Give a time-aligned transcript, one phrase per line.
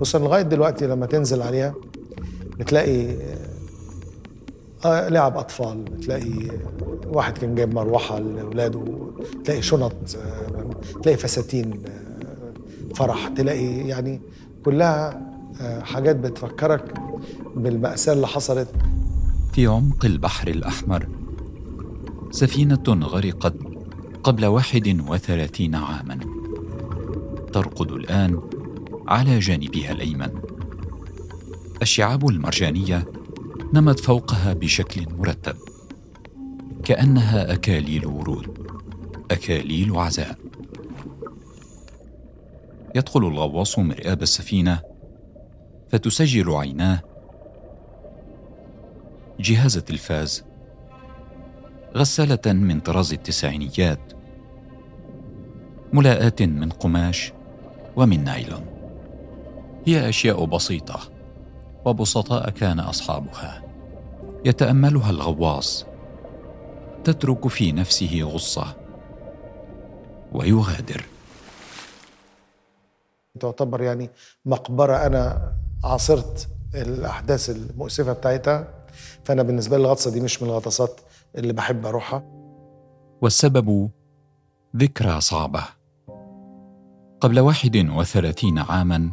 [0.00, 1.74] بص لغاية دلوقتي لما تنزل عليها
[2.58, 3.16] بتلاقي
[4.84, 6.50] آه لعب أطفال بتلاقي
[7.06, 8.84] واحد كان جايب مروحة لأولاده
[9.44, 10.70] تلاقي شنط آه،
[11.02, 14.20] تلاقي فساتين آه، فرح تلاقي يعني
[14.64, 15.22] كلها
[15.60, 16.94] آه، حاجات بتفكرك
[17.56, 18.68] بالمأساة اللي حصلت.
[19.52, 21.08] في عمق البحر الأحمر
[22.30, 23.54] سفينة غرقت
[24.24, 26.18] قبل واحد وثلاثين عاما.
[27.52, 28.40] ترقد الآن
[29.08, 30.30] على جانبها الأيمن.
[31.82, 33.04] الشعاب المرجانية
[33.74, 35.56] نمت فوقها بشكل مرتب
[36.84, 38.68] كأنها أكاليل ورود
[39.30, 40.38] أكاليل عزاء.
[42.94, 44.80] يدخل الغواص مرآب السفينة
[45.88, 47.00] فتسجل عيناه.
[49.40, 50.44] جهاز التلفاز
[51.96, 54.12] غسالة من طراز التسعينيات
[55.92, 57.32] ملاءات من قماش
[57.96, 58.75] ومن نايلون.
[59.86, 61.00] هي أشياء بسيطة
[61.84, 63.62] وبسطاء كان أصحابها.
[64.44, 65.86] يتأملها الغواص.
[67.04, 68.76] تترك في نفسه غصة.
[70.32, 71.04] ويغادر.
[73.40, 74.10] تعتبر يعني
[74.44, 75.06] مقبرة.
[75.06, 75.52] أنا
[75.84, 78.68] عاصرت الأحداث المؤسفة بتاعتها
[79.24, 81.00] فأنا بالنسبة لي الغطسة دي مش من الغطسات
[81.36, 82.22] اللي بحب أروحها.
[83.22, 83.90] والسبب
[84.76, 85.64] ذكرى صعبة.
[87.20, 89.10] قبل واحد وثلاثين عاما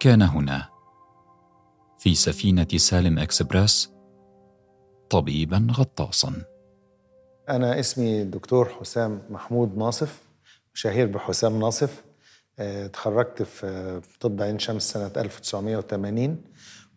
[0.00, 0.68] كان هنا.
[1.98, 3.92] في سفينة سالم إكسبرس
[5.10, 6.32] طبيبا غطاسا.
[7.48, 10.22] أنا اسمي الدكتور حسام محمود ناصف
[10.74, 12.04] شهير بحسام ناصف.
[12.58, 16.42] آه، اتخرجت في طب عين شمس سنة 1980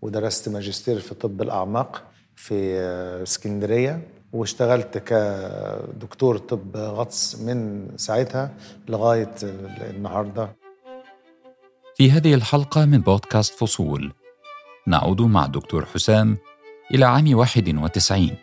[0.02, 2.04] ودرست ماجستير في طب الأعماق
[2.36, 8.54] في آه، اسكندرية واشتغلت كدكتور طب غطس من ساعتها
[8.88, 9.34] لغاية
[9.90, 10.67] النهاردة.
[11.98, 14.14] في هذه الحلقة من بودكاست فصول.
[14.88, 16.38] نعود مع الدكتور حسام
[16.92, 18.36] إلى عام 91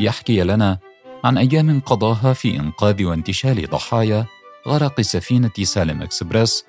[0.00, 0.78] يحكي لنا
[1.24, 4.26] عن أيام قضاها في إنقاذ وانتشال ضحايا
[4.68, 6.64] غرق سفينة سالم إكسبرس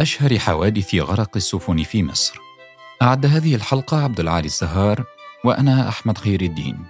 [0.00, 2.38] أشهر حوادث غرق السفن في مصر.
[3.02, 5.04] أعد هذه الحلقة عبد العالي الزهار
[5.44, 6.86] وأنا أحمد خير الدين.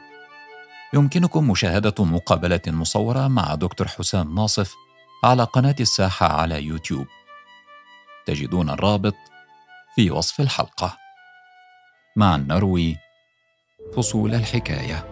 [0.95, 4.75] يمكنكم مشاهدة مقابلة مصورة مع دكتور حسام ناصف
[5.25, 7.07] على قناة الساحة على يوتيوب.
[8.29, 9.15] تجدون الرابط
[9.95, 10.99] في وصف الحلقة.
[12.17, 12.97] مع نروي
[13.97, 15.05] فصول الحكاية.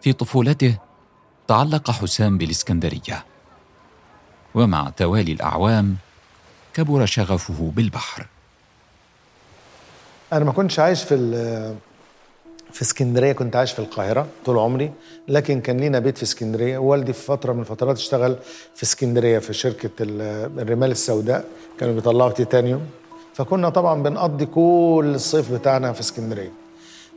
[0.00, 0.78] في طفولته
[1.48, 3.24] تعلق حسام بالإسكندرية
[4.54, 5.96] ومع توالي الأعوام
[6.74, 8.26] كبر شغفه بالبحر.
[10.32, 11.14] أنا ما كنتش عايش في
[12.76, 14.92] في اسكندرية كنت عايش في القاهرة طول عمري
[15.28, 16.78] لكن كان لينا بيت في اسكندرية.
[16.78, 18.36] والدي في فترة من الفترات اشتغل
[18.74, 21.44] في اسكندرية في شركة الرمال السوداء
[21.78, 22.86] كانوا بيطلعوا تيتانيوم
[23.34, 26.52] فكنا طبعا بنقضي كل الصيف بتاعنا في اسكندرية.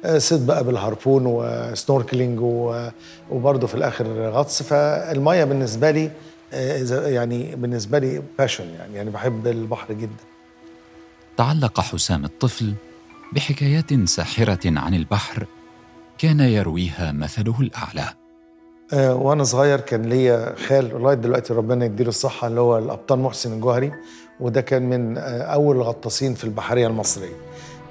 [0.06, 2.40] آه، صيد بقى بال harpoon و snorkeling
[3.32, 4.64] وبرضه في الآخر غطس.
[4.64, 6.12] فالمية بالنسبة لي
[6.54, 10.24] آه، يعني بالنسبة لي passion يعني يعني بحب البحر جدا.
[11.38, 12.74] تعلق حسام الطفل
[13.34, 15.46] بحكايات ساحرة عن البحر
[16.18, 18.14] كان يرويها مثله الأعلى.
[18.94, 23.54] آه، وأنا صغير كان ليا خال لغاية دلوقتي ربنا يديله الصحة اللي هو القبطان محسن
[23.54, 23.92] الجوهري
[24.40, 27.36] وده كان من أول الغطاسين في البحرية المصرية.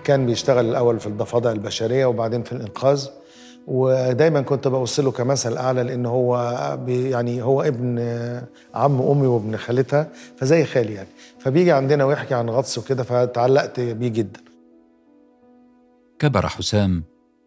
[0.04, 3.06] كان بيشتغل الأول في الضفادع البشرية وبعدين في الإنقاذ
[3.66, 6.38] ودايما كنت بوصله كمثل أعلى لأن هو
[6.88, 7.98] يعني هو ابن
[8.74, 11.08] عم أمي وابن خالتها فزي خالي يعني.
[11.38, 14.47] فبيجي عندنا ويحكي عن غطس وكده فتعلقت بيه جدا.
[16.18, 17.04] كبر حسام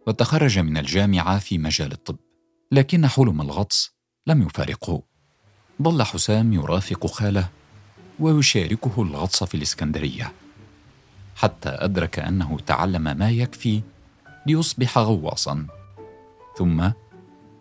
[0.07, 2.15] وتخرج من الجامعة في مجال الطب
[2.71, 3.91] لكن حلم الغطس
[4.27, 5.01] لم يفارقه.
[5.81, 7.49] ظل حسام يرافق خاله
[8.19, 10.31] ويشاركه الغطس في الإسكندرية
[11.35, 13.81] حتى أدرك أنه تعلم ما يكفي
[14.47, 15.67] ليصبح غواصا
[16.57, 16.89] ثم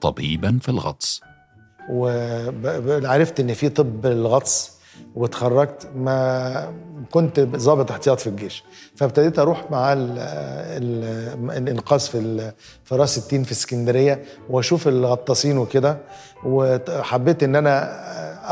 [0.00, 1.20] طبيبا في الغطس.
[1.90, 4.79] وعرفت إن في طب الغطس
[5.14, 6.72] واتخرجت ما
[7.10, 8.64] كنت ضابط احتياط في الجيش.
[8.96, 9.92] فابتديت أروح مع
[11.56, 12.52] الإنقاذ في
[12.84, 15.98] في رأس التين في اسكندرية وأشوف الغطاسين وكده
[16.44, 18.00] وحبيت إن أنا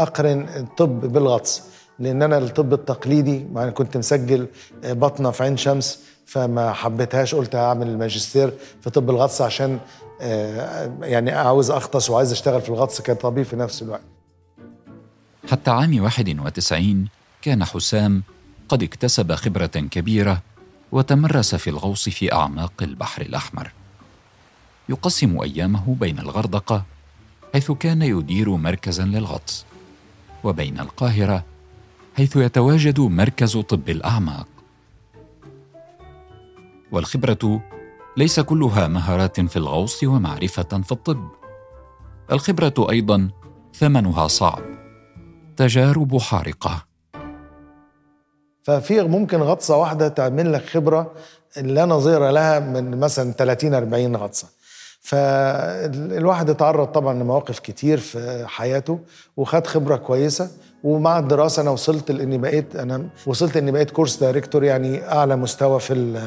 [0.03, 1.62] أقرن الطب بالغطس
[1.99, 4.47] لأن أنا الطب التقليدي يعني كنت مسجل
[4.85, 9.79] بطنه في عين شمس فما حبيتهاش قلت هعمل الماجستير في طب الغطس عشان
[10.21, 14.18] آه، يعني عاوز أغطس وعايز أشتغل في الغطس كطبيب في نفس الوقت.
[15.50, 17.09] حتى عام 91
[17.43, 18.23] كان حسام
[18.69, 20.43] قد اكتسب خبرة كبيرة
[20.93, 23.73] وتمرس في الغوص في أعماق البحر الأحمر.
[24.89, 26.85] يقسم أيامه بين الغردقة
[27.53, 29.65] حيث كان يدير مركزا للغطس
[30.45, 31.45] وبين القاهرة
[32.17, 34.49] حيث يتواجد مركز طب الأعماق.
[36.93, 37.62] والخبرة
[38.17, 41.29] ليس كلها مهارات في الغوص ومعرفة في الطب.
[42.33, 43.31] الخبرة أيضا
[43.75, 44.77] ثمنها صعب.
[45.58, 46.87] تجارب حارقة.
[48.62, 51.14] ففي ممكن غطسة واحدة تعمل لك خبرة
[51.56, 54.49] لا نظير لها من مثلا 30 40 غطسة.
[55.00, 59.00] فالواحد اتعرض طبعا لمواقف كتير في حياته
[59.37, 60.50] وخد خبرة كويسة.
[60.84, 65.81] ومع الدراسة أنا وصلت لأني بقيت أنا وصلت اني بقيت كورس دايركتور يعني أعلى مستوى
[65.81, 66.20] في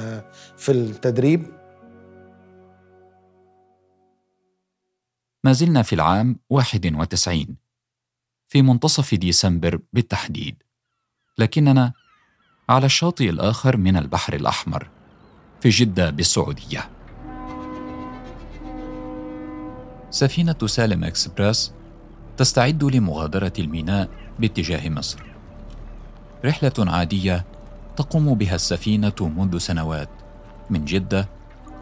[0.58, 1.46] في التدريب.
[5.44, 7.71] ما زلنا في العام 91
[8.52, 10.56] في منتصف ديسمبر بالتحديد
[11.38, 11.94] لكننا
[12.70, 14.90] على الشاطئ الآخر من البحر الأحمر
[15.62, 16.90] في جدة بالسعودية
[20.10, 21.74] سفينة سالم إكسبرس
[22.38, 24.10] تستعد لمغادرة الميناء
[24.40, 25.24] باتجاه مصر.
[26.46, 27.46] رحلة عادية
[27.98, 30.10] تقوم بها السفينة منذ سنوات
[30.70, 31.30] من جدة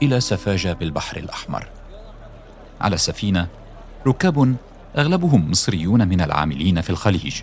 [0.02, 1.70] إلى سفاجة بالبحر الأحمر.
[2.82, 3.48] على السفينة
[4.08, 4.56] ركاب
[4.98, 7.42] أغلبهم مصريون من العاملين في الخليج.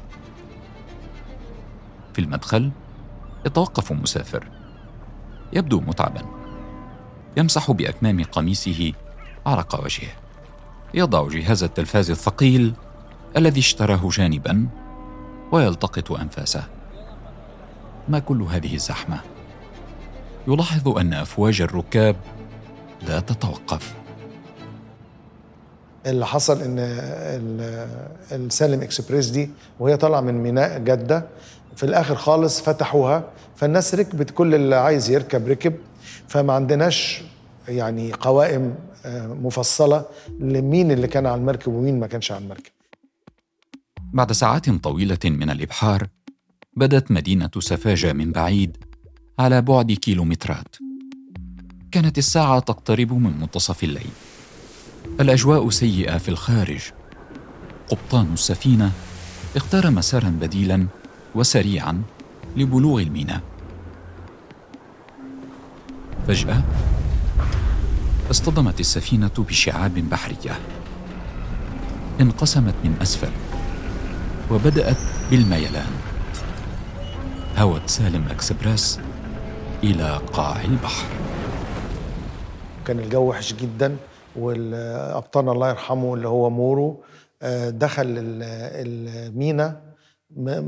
[2.14, 2.70] في المدخل
[3.46, 4.48] يتوقف مسافر.
[5.52, 6.22] يبدو متعبا.
[7.36, 8.92] يمسح بأكمام قميصه
[9.46, 10.12] عرق وجهه.
[10.94, 12.74] يضع جهاز التلفاز الثقيل
[13.36, 14.68] الذي اشتراه جانبا
[15.52, 16.64] ويلتقط أنفاسه.
[18.08, 19.20] ما كل هذه الزحمة؟
[20.48, 22.16] يلاحظ أن أفواج الركاب
[23.08, 23.94] لا تتوقف.
[26.06, 26.78] اللي حصل إن
[28.32, 29.50] السالم إكسبريس دي
[29.80, 31.26] وهي طالعة من ميناء جدة
[31.76, 33.24] في الآخر خالص فتحوها
[33.56, 35.74] فالناس ركبت كل اللي عايز يركب ركب
[36.28, 37.22] فما عندناش
[37.68, 38.74] يعني قوائم
[39.06, 40.04] آه، مفصلة
[40.40, 42.72] لمين اللي كان على المركب ومين ما كانش على المركب.
[44.12, 46.06] بعد ساعات طويلة من الإبحار
[46.76, 48.76] بدت مدينة سفاجة من بعيد
[49.38, 50.76] على بعد كيلومترات.
[51.92, 54.10] كانت الساعة تقترب من منتصف الليل.
[55.20, 56.80] الأجواء سيئة في الخارج.
[57.88, 58.92] قبطان السفينة
[59.56, 60.86] اختار مسارا بديلا
[61.34, 62.02] وسريعا
[62.56, 63.40] لبلوغ الميناء.
[66.28, 66.62] فجأة
[68.30, 70.58] اصطدمت السفينة بشعاب بحرية.
[72.20, 73.30] انقسمت من أسفل
[74.50, 74.98] وبدأت
[75.30, 75.90] بالميلان.
[77.58, 79.00] هوت سالم اكسبريس
[79.84, 81.06] إلى قاع البحر.
[82.86, 83.96] كان الجو وحش جدا.
[84.38, 87.04] والقبطان الله يرحمه اللي هو مورو
[87.42, 89.80] آه، دخل المينا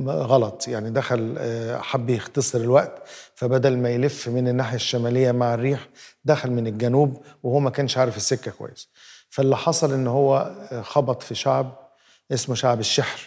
[0.07, 0.69] غلط.
[0.69, 3.03] يعني دخل آه، حب يختصر الوقت
[3.35, 5.89] فبدل ما يلف من الناحية الشمالية مع الريح
[6.25, 8.89] دخل من الجنوب وهو ما كانش عارف السكة كويس.
[9.31, 11.91] فاللي حصل إن هو آه، خبط في شعب
[12.33, 13.21] اسمه شعب الشحر.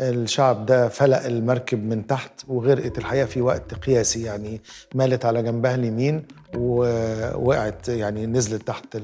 [0.00, 4.60] الشعب ده فلق المركب من تحت وغرقت الحقيقة في وقت قياسي يعني
[4.94, 6.24] مالت على جنبها اليمين
[6.56, 8.96] ووقعت يعني نزلت تحت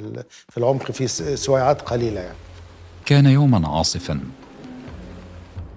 [0.49, 2.37] في العمق في سويعات قليلة يعني.
[3.07, 4.21] كان يوما عاصفا.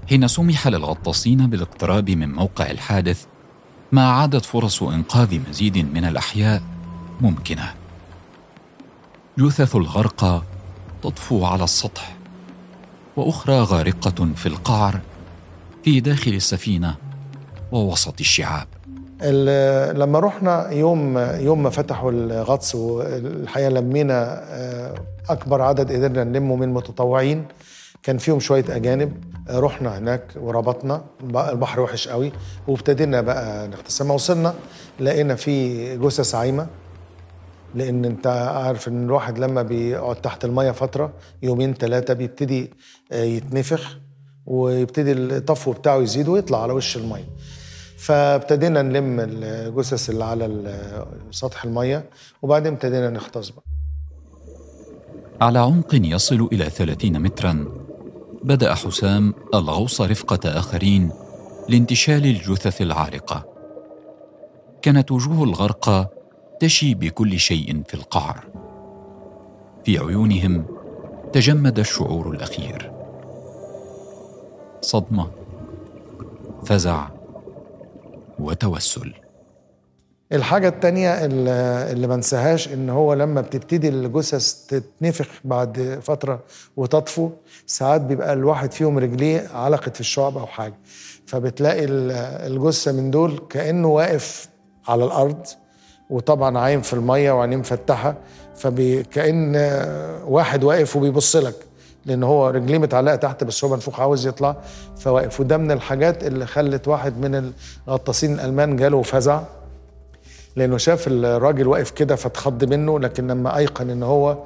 [0.09, 3.25] حين سمح للغطاسين بالاقتراب من موقع الحادث
[3.91, 6.61] ما عادت فرص إنقاذ مزيد من الأحياء
[7.21, 7.73] ممكنة.
[9.39, 10.41] جثث الغرقى
[11.03, 12.15] تطفو على السطح
[13.15, 14.99] وأخرى غارقة في القعر
[15.83, 16.95] في داخل السفينة
[17.71, 18.67] ووسط الشعاب.
[19.97, 24.95] لما رحنا يوم يوم ما فتحوا الغطس والحقيقة لمينا آه،
[25.29, 27.45] أكبر عدد قدرنا نلمه من متطوعين
[28.03, 29.13] كان فيهم شوية أجانب.
[29.49, 31.05] رحنا هناك وربطنا.
[31.23, 32.31] البحر وحش قوي.
[32.67, 34.53] وابتدينا بقى نغتسل ما وصلنا
[34.99, 36.67] لقينا في جثث عايمه
[37.75, 41.13] لأن أنت عارف إن الواحد لما بيقعد تحت المية فترة
[41.43, 42.71] يومين ثلاثة بيبتدي
[43.11, 43.97] آه، يتنفخ.
[44.45, 47.25] ويبتدي الطفو بتاعه يزيد ويطلع على وش الميه
[47.97, 50.75] فابتدينا نلم الجثث اللي على
[51.31, 52.09] سطح المية
[52.41, 53.63] وبعدين ابتدينا نغطس بقى.
[55.41, 57.65] على عمق يصل إلى 30 مترا
[58.43, 61.11] بدأ حسام الغوص رفقة آخرين
[61.69, 63.45] لانتشال الجثث العارقه
[64.81, 66.09] كانت وجوه الغرقى
[66.59, 68.43] تشي بكل شيء في القعر.
[69.85, 70.65] في عيونهم
[71.33, 72.91] تجمد الشعور الأخير.
[74.83, 75.27] صدمة
[76.65, 77.07] فزع
[78.39, 79.13] وتوسل.
[80.31, 86.39] الحاجة التانية اللي ما انساهاش إن هو لما بتبتدي الجثث تتنفخ بعد فترة
[86.77, 87.29] وتطفو
[87.67, 90.75] ساعات بيبقى الواحد فيهم رجليه علقت في الشعب أو حاجة.
[91.25, 91.85] فبتلاقي
[92.47, 94.49] الجثة من دول كأنه واقف
[94.87, 95.45] على الأرض
[96.09, 98.15] وطبعا عايم في المية وعينيه مفتحة
[98.55, 99.55] فكأن
[100.27, 101.55] واحد واقف وبيبص لك.
[102.05, 104.57] لأن هو رجليه متعلقة تحت بس هو منفوخ عاوز يطلع.
[104.97, 105.39] فواقف.
[105.39, 107.51] وده من الحاجات اللي خلت واحد من
[107.87, 109.41] الغطاسين الألمان جاله فزع
[110.55, 112.99] لأنه شاف الراجل واقف كده فاتخض منه.
[112.99, 114.37] لكن لما أيقن إن هو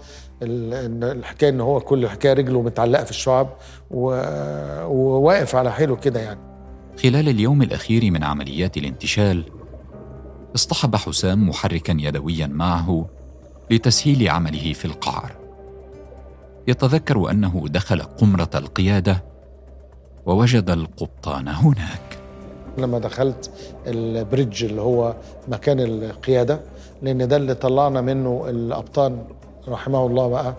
[0.42, 3.50] الحكاية إن هو كل الحكاية رجله متعلقة في الشعب
[3.92, 6.40] وواقف على حيله كده يعني.
[7.04, 9.44] خلال اليوم الأخير من عمليات الانتشال
[10.56, 13.06] اصطحب حسام محركا يدويا معه
[13.72, 15.47] لتسهيل عمله في القعر.
[16.68, 19.24] يتذكر أنه دخل قمرة القيادة
[20.26, 22.18] ووجد القبطان هناك.
[22.78, 23.52] لما دخلت
[23.88, 25.16] البريدج اللي هو
[25.48, 26.60] مكان القيادة
[27.02, 29.18] لأن ده اللي طلعنا منه الابطال
[29.68, 30.56] رحمه الله بقى.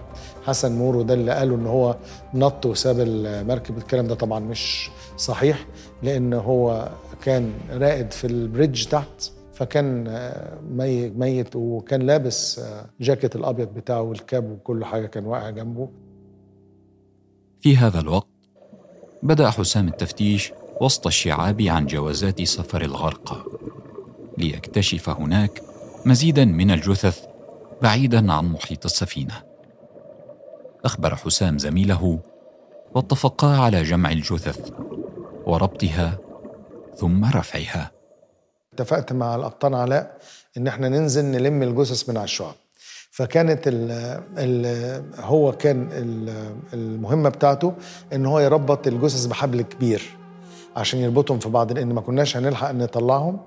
[0.46, 1.96] حسن مورو ده اللي قالوا إن هو
[2.34, 3.78] نط وساب المركب.
[3.78, 5.66] الكلام ده طبعا مش صحيح
[6.02, 6.88] لأن هو
[7.24, 9.30] كان رائد في البريدج تحت.
[9.58, 10.04] فكان
[11.16, 12.60] ميت وكان لابس
[13.00, 15.88] جاكيت الأبيض بتاعه والكاب وكل حاجة كان واقع جنبه.
[17.60, 18.26] في هذا الوقت
[19.22, 23.44] بدأ حسام التفتيش وسط الشعاب عن جوازات سفر الغرقى
[24.38, 25.62] ليكتشف هناك
[26.06, 27.26] مزيدا من الجثث
[27.82, 29.42] بعيدا عن محيط السفينة.
[30.84, 32.18] أخبر حسام زميله
[32.94, 34.70] واتفقا على جمع الجثث
[35.46, 36.18] وربطها
[36.96, 37.97] ثم رفعها.
[38.80, 40.16] اتفقت مع القبطان علاء
[40.56, 42.54] إن إحنا ننزل نلم الجثث من على الشعب.
[43.10, 43.90] فكانت ال
[44.38, 46.34] ال هو كان ال
[46.72, 47.72] المهمة بتاعته
[48.12, 50.02] إن هو يربط الجثث بحبل كبير
[50.76, 53.40] عشان يربطهم في بعض لأن ما كناش هنلحق نطلعهم.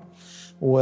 [0.60, 0.80] و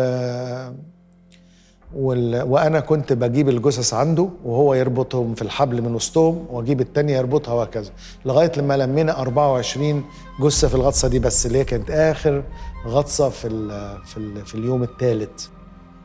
[1.94, 2.42] وال...
[2.42, 7.90] وأنا كنت بجيب الجثث عنده وهو يربطهم في الحبل من وسطهم وأجيب التانية يربطها وهكذا.
[8.25, 10.04] لغاية لما لمينا 24
[10.40, 12.44] جثة في الغطسة دي بس اللي هي كانت آخر
[12.87, 13.68] غطسة في ال...
[14.04, 14.47] في, ال...
[14.47, 15.47] في اليوم الثالث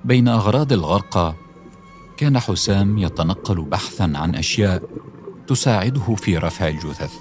[0.06, 1.34] بين أغراض الغرقى
[2.18, 4.82] كان حسام يتنقل بحثا عن أشياء
[5.48, 7.14] تساعده في رفع الجثث.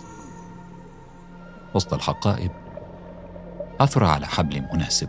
[1.74, 2.50] وسط الحقائب
[3.80, 5.08] عثر على حبل مناسب.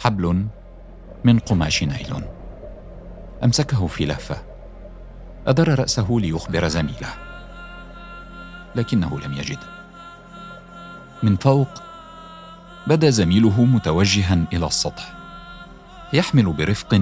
[0.00, 0.46] حبل
[1.24, 2.24] من قماش نايلون.
[3.44, 4.36] أمسكه في لهفة.
[5.46, 7.14] ادار رأسه ليخبر زميله.
[8.76, 9.58] لكنه لم يجد.
[11.22, 11.68] من فوق
[12.86, 15.14] بدا زميله متوجها إلى السطح.
[16.12, 17.00] يحمل برفق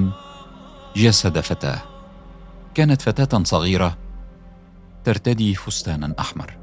[0.96, 1.78] جسد فتاة.
[2.74, 3.98] كانت فتاة صغيرة
[5.04, 6.56] ترتدي فستانا أحمر.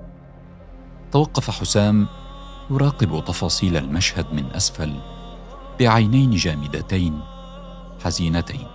[1.12, 2.08] توقف حسام
[2.72, 5.00] يراقب تفاصيل المشهد من أسفل
[5.80, 7.22] بعينين جامدتين.
[8.04, 8.68] حزينتين.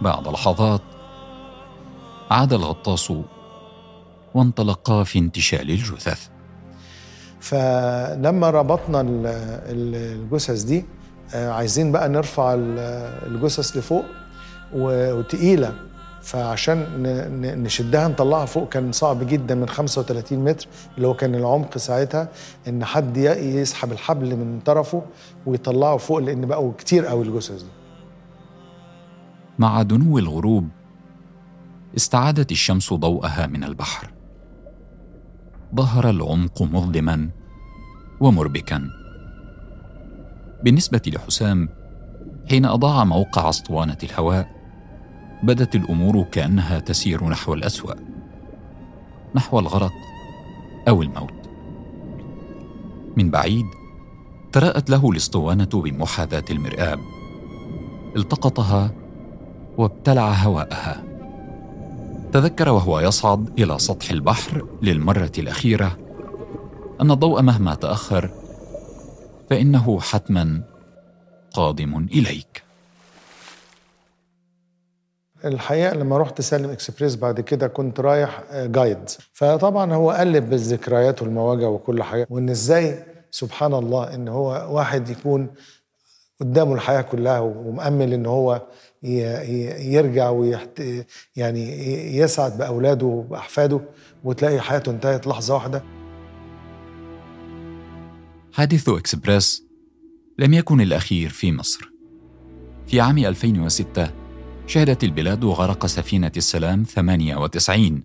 [0.00, 0.80] بعد لحظات
[2.30, 3.12] عاد الغطاس
[4.34, 6.28] وانطلقا في انتشال الجثث.
[7.40, 10.84] فلما ربطنا الجثث دي
[11.34, 14.04] عايزين بقى نرفع الجثث لفوق
[14.74, 15.74] وتقيلة.
[16.22, 16.86] فعشان
[17.62, 22.28] نشدها نطلعها فوق كان صعب جدا من 35 متر اللي هو كان العمق ساعتها
[22.68, 25.02] إن حد يسحب الحبل من طرفه
[25.46, 27.68] ويطلعه فوق لأن بقوا كتير قوي الجثث دي.
[29.58, 30.68] مع دنو الغروب
[31.96, 34.10] استعادت الشمس ضوءها من البحر.
[35.74, 37.30] ظهر العمق مظلما
[38.20, 38.90] ومربكا.
[40.64, 41.68] بالنسبة لحسام
[42.50, 44.56] حين أضاع موقع أسطوانة الهواء
[45.42, 47.94] بدت الأمور كأنها تسير نحو الأسوأ
[49.34, 49.92] نحو الغرق
[50.88, 51.48] أو الموت.
[53.16, 53.66] من بعيد
[54.52, 56.98] تراءت له الأسطوانة بمحاذاة المرآب.
[58.16, 59.05] التقطها
[59.78, 61.02] وابتلع هواءها.
[62.32, 65.98] تذكر وهو يصعد إلى سطح البحر للمرة الأخيرة
[67.00, 68.30] أن الضوء مهما تأخر
[69.50, 70.62] فإنه حتما
[71.52, 72.62] قادم إليك.
[75.44, 81.66] الحقيقة لما رحت سالم إكسبريس بعد كده كنت رايح جايد فطبعا هو قلب بالذكريات والمواجع
[81.66, 85.48] وكل حاجة وإن إزاي سبحان الله إن هو واحد يكون
[86.40, 88.66] قدامه الحياة كلها ومأمل إن هو
[89.02, 90.82] يرجع ويحت
[91.36, 93.80] يعني يسعد بأولاده وبأحفاده
[94.24, 95.82] وتلاقي حياته انتهت لحظة واحدة.
[98.52, 99.66] حادث إكسبريس
[100.38, 101.90] لم يكن الأخير في مصر.
[102.86, 104.10] في عام 2006
[104.66, 108.02] شهدت البلاد غرق سفينة السلام 98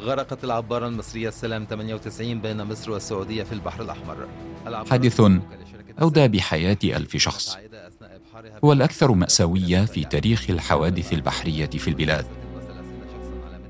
[0.00, 4.28] غرقت العبارة المصرية السلام 98 بين مصر والسعودية في البحر الأحمر.
[4.90, 5.20] حادث
[6.02, 7.56] أودى بحياة ألف شخص
[8.64, 12.26] هو الأكثر مأساوية في تاريخ الحوادث البحرية في البلاد.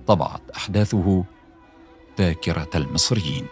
[0.07, 1.25] طبعت أحداثه
[2.19, 3.47] ذاكرة المصريين.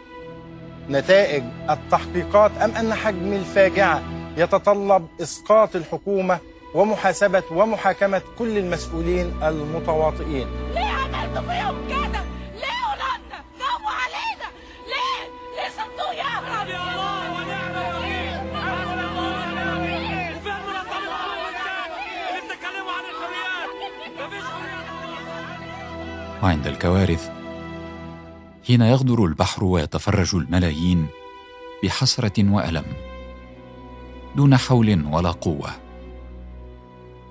[0.90, 4.02] نتائج التحقيقات أم أن حجم الفاجعة
[4.36, 6.38] يتطلب إسقاط الحكومة
[6.74, 12.29] ومحاسبة ومحاكمة كل المسؤولين المتواطئين؟ ليه عملتوا فيهم كده؟
[26.50, 27.30] عند الكوارث.
[28.66, 31.06] حين يغدر البحر ويتفرج الملايين
[31.84, 32.84] بحسرة وألم
[34.36, 35.70] دون حول ولا قوة.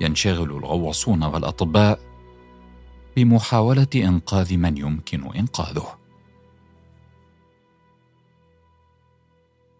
[0.01, 1.99] ينشغل الغواصون والأطباء
[3.15, 5.85] بمحاولة إنقاذ من يمكن إنقاذه.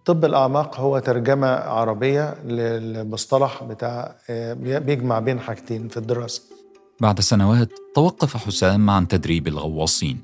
[0.05, 4.15] طب الأعماق هو ترجمة عربية للمصطلح بتاع
[4.59, 6.58] بيجمع بين حاجتين في الدراسة.
[7.01, 10.17] بعد سنوات توقف حسام عن تدريب الغواصين.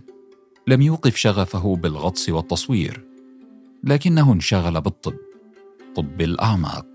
[0.67, 3.05] لم يوقف شغفه بالغطس والتصوير
[3.83, 5.15] لكنه انشغل بالطب
[5.95, 6.85] طب الأعماق.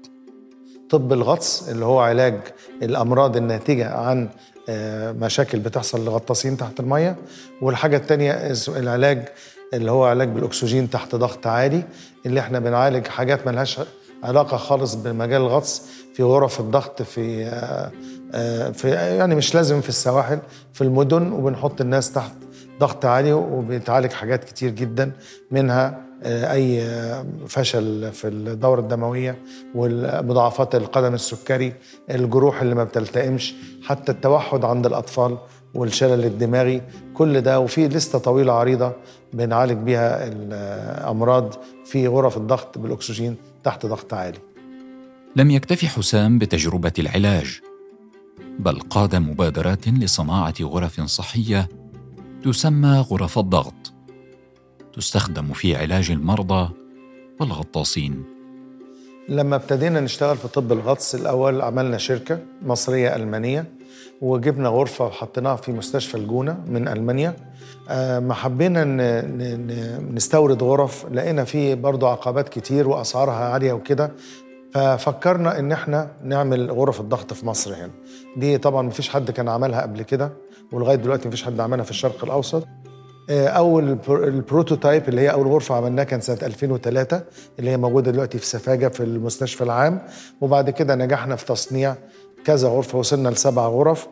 [0.91, 2.41] طب الغطس اللي هو علاج
[2.83, 4.29] الأمراض الناتجة عن
[4.69, 7.17] آه، مشاكل بتحصل لغطاسين تحت المية
[7.63, 9.29] والحاجة التانية العلاج
[9.75, 11.85] اللي هو علاج بالأكسجين تحت ضغط عالي
[12.27, 13.81] اللي إحنا بنعالج حاجات ملهاش
[14.23, 15.83] علاقة خالص بمجال الغطس
[16.15, 17.93] في غرف الضغط في آه،
[18.73, 20.39] في يعني مش لازم في السواحل
[20.73, 22.33] في المدن وبنحط الناس تحت
[22.81, 25.13] ضغط عالي وبيتعالج حاجات كتير جدا
[25.51, 26.85] منها آه، أي
[27.49, 29.39] فشل في الدورة الدموية
[29.75, 31.73] والمضاعفات القدم السكري
[32.11, 35.39] الجروح اللي ما بتلتئمش حتى التوحد عند الأطفال
[35.75, 36.83] والشلل الدماغي
[37.15, 38.93] كل ده وفي لستة طويلة عريضة
[39.33, 44.39] بنعالج بيها الامراض في غرف الضغط بالأكسجين تحت ضغط عالي.
[45.37, 47.61] لم يكتفي حسام بتجربة العلاج.
[48.61, 51.69] بل قاد مبادرات لصناعة غرف صحية
[52.45, 53.93] تسمى غرف الضغط.
[54.97, 56.71] تستخدم في علاج المرضى
[57.41, 58.25] والغطاسين.
[59.29, 63.73] لما ابتدينا نشتغل في طب الغطس الأول عملنا شركة مصرية ألمانية
[64.21, 67.37] وجبنا غرفة وحطيناها في مستشفى الجونة من ألمانيا.
[67.89, 68.85] آه، ما حبينا
[70.13, 74.13] نستورد غرف لقينا فيه برضو عقبات كتير وأسعارها عالية وكده.
[74.73, 77.91] ففكرنا إن إحنا نعمل غرف الضغط في مصر هنا.
[78.37, 80.33] دي طبعا مفيش حد كان عملها قبل كده
[80.73, 82.67] ولغاية دلوقتي مفيش حد عملها في الشرق الأوسط.
[83.31, 87.23] آه، أول البروتوتايب اللي هي أول غرفة عملناها كان سنة 2003
[87.59, 90.03] اللي هي موجودة دلوقتي في سفاجة في المستشفى العام.
[90.41, 91.95] وبعد كده نجحنا في تصنيع
[92.45, 94.09] كذا غرفة وصلنا لسبع غرف.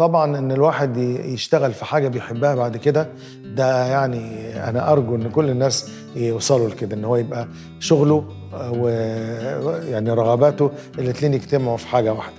[0.00, 3.08] فطبعا إن الواحد يشتغل في حاجة بيحبها بعد كده
[3.44, 7.48] ده يعني أنا أرجو إن كل الناس يوصلوا لكده إن هو يبقى
[7.80, 8.28] شغله
[8.70, 12.34] ويعني رغباته الاثنين يجتمعوا في حاجة واحدة.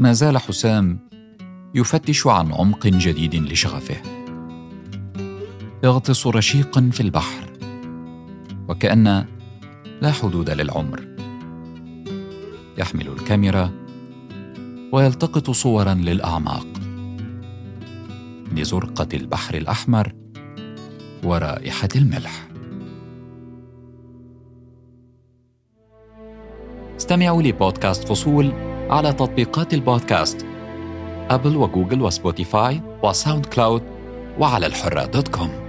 [0.00, 0.98] ما زال حسام
[1.74, 3.96] يفتش عن عمق جديد لشغفه.
[5.84, 7.44] يغطس رشيقا في البحر
[8.68, 9.24] وكأن
[10.02, 11.00] لا حدود للعمر.
[12.78, 13.83] يحمل الكاميرا
[14.94, 16.66] ويلتقط صورا للأعماق.
[18.52, 20.12] لزرقة البحر الأحمر
[21.24, 22.48] ورائحة الملح.
[26.96, 28.52] استمعوا لبودكاست فصول
[28.90, 30.46] على تطبيقات البودكاست
[31.30, 33.82] أبل وجوجل وسبوتيفاي وساوند كلاود
[34.38, 35.63] وعلى الحرة dot com.